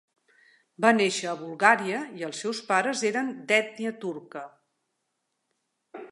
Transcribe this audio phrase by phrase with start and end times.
[0.83, 4.43] Va néixer a Bulgària i els seus pares eren d"ètnia turca.